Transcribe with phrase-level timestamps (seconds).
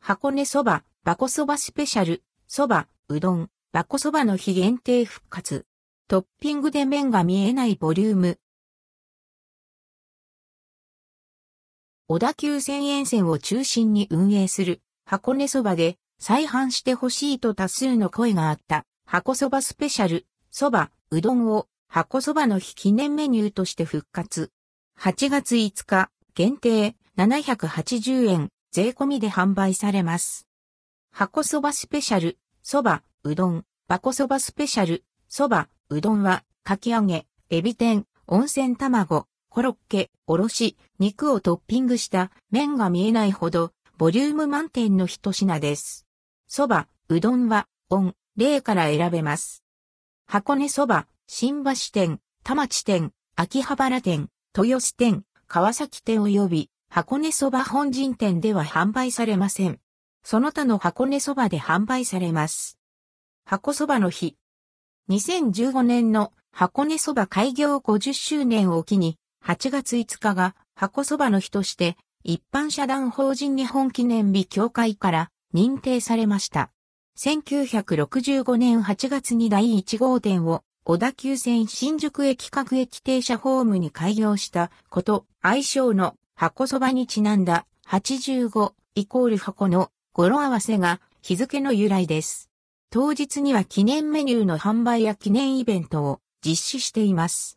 [0.00, 5.66] 箱根そば、バコそばスペシャル、そば、うどん、バコそばの日限定復活。
[6.08, 8.38] トッピングで麺が見えないボリューム。
[12.06, 24.50] 小田急線沿線を中心に運営する箱根そばで再販してほしいと多数の声があった箱そばスペシャル、そば、うどんを箱そばの日記念メニューとして復活。
[24.98, 30.46] 8月5日限定780円税込みで販売されます。
[31.10, 46.06] 箱そばスペシャル、そば、うどん、バコそばスペシャル、そば、うどんは、かき揚げ、エビ天、温泉卵、コロッケ、おろし、肉をトッピングした麺が見えないほど、ボリューム満点の一品です。
[46.46, 49.64] そば、うどんは、オン、例から選べます。
[50.26, 59.78] 箱根そば、新橋店、田町店、秋葉原店、豊洲店、川崎店及び、箱根そば本陣店では販売されません。
[60.24, 62.78] その他の箱根そばで販売されます。
[63.44, 64.36] 箱そばの日。
[65.10, 76.70] 2015年の箱根そば開業50周年を機に、8月5日が箱そばの日として、一般社団法人日本記念日協会から認定されました。
[77.18, 92.48] 1965年8月に第1号店を小田急線新宿駅各駅停車ホームに開業したこと、愛称の箱そばにちなんだ85イコール箱の語呂合わせが日付の由来です。
[92.90, 97.46] 当日には記念メニューの販売や記念イベントを実施しています。